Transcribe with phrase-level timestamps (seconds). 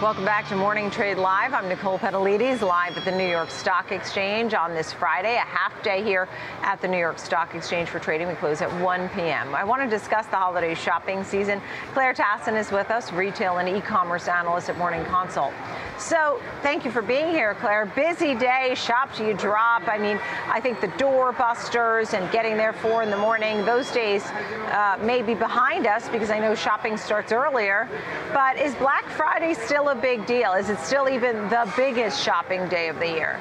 [0.00, 1.52] Welcome back to Morning Trade Live.
[1.52, 5.82] I'm Nicole Petalides, live at the New York Stock Exchange on this Friday, a half
[5.82, 6.26] day here
[6.62, 8.26] at the New York Stock Exchange for trading.
[8.26, 9.54] We close at 1 p.m.
[9.54, 11.60] I want to discuss the holiday shopping season.
[11.92, 15.52] Claire Tassin is with us, retail and e-commerce analyst at Morning Consult.
[15.98, 17.84] So thank you for being here, Claire.
[17.84, 19.86] Busy day, shop till you drop.
[19.86, 24.24] I mean, I think the doorbusters and getting there four in the morning, those days
[24.24, 27.86] uh, may be behind us because I know shopping starts earlier.
[28.32, 30.52] But is Black Friday still a big deal?
[30.52, 33.40] Is it still even the biggest shopping day of the year?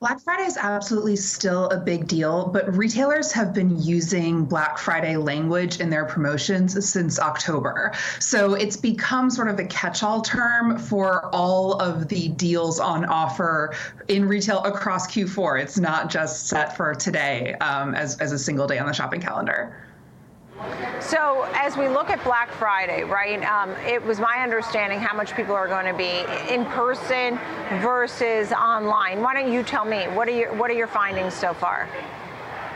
[0.00, 5.16] Black Friday is absolutely still a big deal, but retailers have been using Black Friday
[5.16, 7.92] language in their promotions since October.
[8.20, 13.04] So it's become sort of a catch all term for all of the deals on
[13.06, 13.74] offer
[14.06, 15.60] in retail across Q4.
[15.60, 19.20] It's not just set for today um, as, as a single day on the shopping
[19.20, 19.74] calendar.
[21.00, 25.34] So as we look at Black Friday, right, um, it was my understanding how much
[25.34, 27.38] people are going to be in person
[27.80, 29.22] versus online.
[29.22, 31.88] Why don't you tell me what are your what are your findings so far?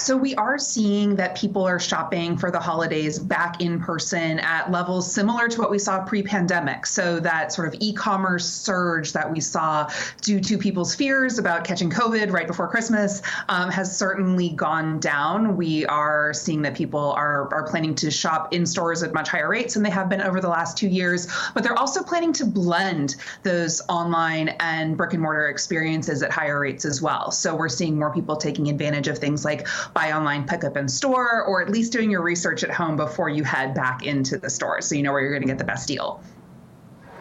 [0.00, 4.70] So we are seeing that people are shopping for the holidays back in person at
[4.70, 6.86] levels similar to what we saw pre-pandemic.
[6.86, 9.90] So that sort of e-commerce surge that we saw
[10.22, 15.56] due to people's fears about catching COVID right before Christmas um, has certainly gone down.
[15.56, 19.48] We are seeing that people are, are planning to shop in stores at much higher
[19.48, 22.46] rates than they have been over the last two years, but they're also planning to
[22.46, 27.30] blend those online and brick and mortar experiences at higher rates as well.
[27.30, 30.88] So we're seeing more people taking advantage of things like buy online, pick up in
[30.88, 34.50] store, or at least doing your research at home before you head back into the
[34.50, 36.22] store so you know where you're going to get the best deal.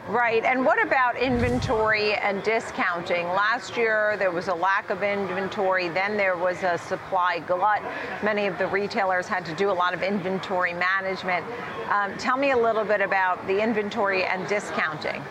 [0.07, 0.45] Right.
[0.45, 3.27] And what about inventory and discounting?
[3.27, 5.89] Last year, there was a lack of inventory.
[5.89, 7.81] Then there was a supply glut.
[8.23, 11.45] Many of the retailers had to do a lot of inventory management.
[11.89, 15.21] Um, tell me a little bit about the inventory and discounting.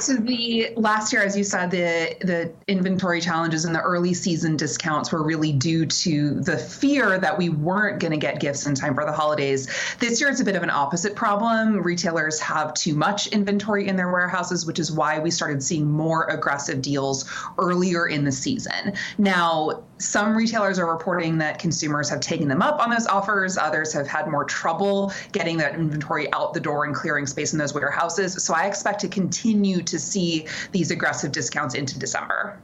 [0.00, 4.56] So the last year, as you said, the the inventory challenges and the early season
[4.56, 8.76] discounts were really due to the fear that we weren't going to get gifts in
[8.76, 9.68] time for the holidays.
[9.98, 11.82] This year, it's a bit of an opposite problem.
[11.82, 16.26] Retailers have too much inventory in their warehouses, which is why we started seeing more
[16.26, 17.28] aggressive deals
[17.58, 18.92] earlier in the season.
[19.18, 23.58] Now, some retailers are reporting that consumers have taken them up on those offers.
[23.58, 27.58] Others have had more trouble getting that inventory out the door and clearing space in
[27.58, 28.42] those warehouses.
[28.44, 32.58] So I expect to continue to see these aggressive discounts into December.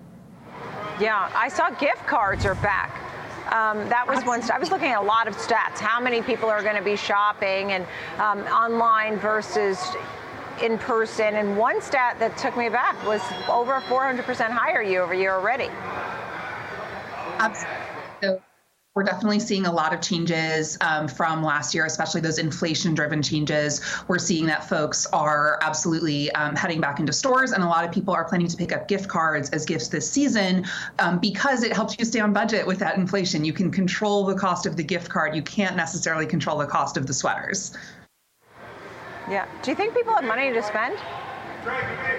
[1.01, 3.01] Yeah, I saw gift cards are back.
[3.53, 4.43] Um, that was one.
[4.51, 5.79] I was looking at a lot of stats.
[5.79, 7.87] How many people are going to be shopping and
[8.19, 9.79] um, online versus
[10.63, 11.35] in person?
[11.35, 15.69] And one stat that took me back was over 400% higher year over year already.
[17.39, 17.74] Absolutely.
[18.95, 23.23] We're definitely seeing a lot of changes um, from last year, especially those inflation driven
[23.23, 23.81] changes.
[24.07, 27.91] We're seeing that folks are absolutely um, heading back into stores, and a lot of
[27.91, 30.65] people are planning to pick up gift cards as gifts this season
[31.01, 33.45] um, because it helps you stay on budget with that inflation.
[33.45, 36.97] You can control the cost of the gift card, you can't necessarily control the cost
[36.97, 37.77] of the sweaters.
[39.29, 39.49] Yeah.
[39.63, 40.97] Do you think people have money to spend?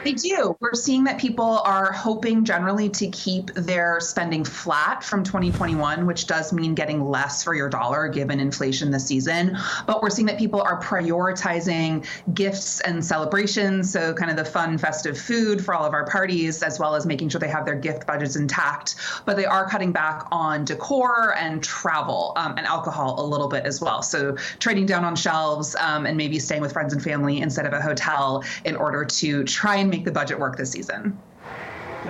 [0.05, 0.55] They do.
[0.59, 6.27] We're seeing that people are hoping generally to keep their spending flat from 2021, which
[6.27, 9.57] does mean getting less for your dollar given inflation this season.
[9.87, 12.05] But we're seeing that people are prioritizing
[12.35, 13.91] gifts and celebrations.
[13.91, 17.07] So, kind of the fun, festive food for all of our parties, as well as
[17.07, 18.97] making sure they have their gift budgets intact.
[19.25, 23.65] But they are cutting back on decor and travel um, and alcohol a little bit
[23.65, 24.03] as well.
[24.03, 27.73] So, trading down on shelves um, and maybe staying with friends and family instead of
[27.73, 31.17] a hotel in order to try and make the budget work this season.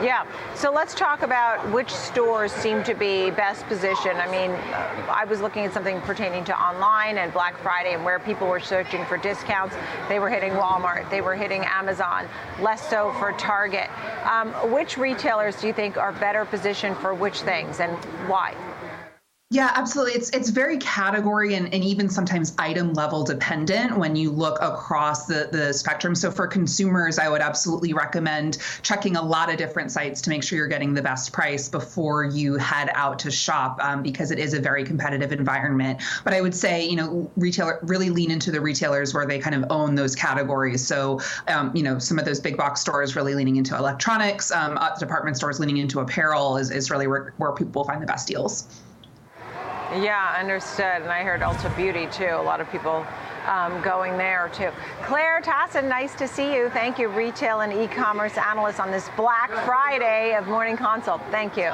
[0.02, 0.26] Yeah.
[0.56, 4.18] So let's talk about which stores seem to be best positioned.
[4.18, 4.52] I mean,
[5.10, 8.60] I was looking at something pertaining to online and Black Friday and where people were
[8.60, 9.76] searching for discounts.
[10.10, 12.28] They were hitting Walmart, they were hitting Amazon,
[12.60, 13.90] less so for Target.
[14.30, 17.94] Um, which retailers do you think are better positioned for which things and
[18.28, 18.54] why?
[19.56, 20.16] Yeah, absolutely.
[20.16, 25.28] It's it's very category and, and even sometimes item level dependent when you look across
[25.28, 26.14] the, the spectrum.
[26.14, 30.44] So for consumers, I would absolutely recommend checking a lot of different sites to make
[30.44, 34.40] sure you're getting the best price before you head out to shop um, because it
[34.40, 36.02] is a very competitive environment.
[36.26, 39.56] But I would say, you know, retailer really lean into the retailers where they kind
[39.56, 40.86] of own those categories.
[40.86, 44.78] So, um, you know, some of those big box stores really leaning into electronics, um,
[44.78, 48.28] uh, department stores leaning into apparel is, is really where, where people find the best
[48.28, 48.68] deals.
[50.04, 51.02] Yeah, understood.
[51.02, 52.36] And I heard Ulta Beauty too.
[52.36, 53.06] A lot of people
[53.48, 54.70] um, going there too.
[55.04, 56.70] Claire Tassin, nice to see you.
[56.70, 61.22] Thank you, retail and e-commerce analyst on this Black Friday of Morning Consult.
[61.32, 61.72] Thank you.